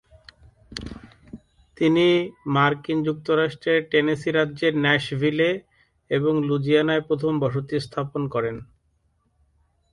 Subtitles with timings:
[1.77, 2.05] তিনি
[2.55, 5.49] মার্কিন যুক্তরাষ্ট্রের টেনেসি রাজ্যের ন্যাশভিলে
[6.11, 8.55] এবং লুইজিয়ানায় প্রথম বসতি স্থাপন করেন।